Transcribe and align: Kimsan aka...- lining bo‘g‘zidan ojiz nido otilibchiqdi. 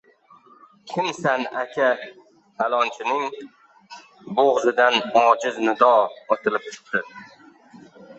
Kimsan 0.91 1.41
aka...- 1.63 1.89
lining 2.75 3.21
bo‘g‘zidan 4.39 4.97
ojiz 5.25 5.61
nido 5.67 5.91
otilibchiqdi. 6.37 7.03